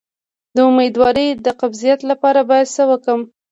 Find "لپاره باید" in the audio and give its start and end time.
2.09-2.67